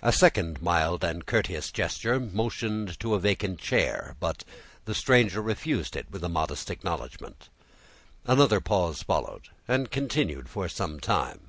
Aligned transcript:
A 0.00 0.12
second 0.14 0.62
mild 0.62 1.04
and 1.04 1.26
courteous 1.26 1.70
gesture 1.70 2.18
motioned 2.18 2.98
to 3.00 3.12
a 3.12 3.18
vacant 3.20 3.60
chair, 3.60 4.16
but 4.18 4.42
the 4.86 4.94
stranger 4.94 5.42
refused 5.42 5.94
it 5.94 6.06
with 6.10 6.24
a 6.24 6.28
modest 6.30 6.70
acknowledgment. 6.70 7.50
Another 8.24 8.62
pause 8.62 9.02
followed, 9.02 9.50
and 9.68 9.90
continued 9.90 10.48
for 10.48 10.70
some 10.70 11.00
time. 11.00 11.48